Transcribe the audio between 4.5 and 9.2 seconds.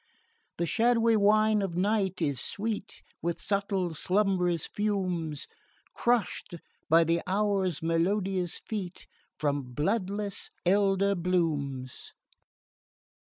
fumes Crushed by the Hours' melodious feet